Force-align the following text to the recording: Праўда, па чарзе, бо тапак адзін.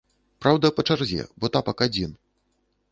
Праўда, 0.45 0.71
па 0.79 0.87
чарзе, 0.89 1.21
бо 1.43 1.53
тапак 1.59 1.87
адзін. 1.89 2.21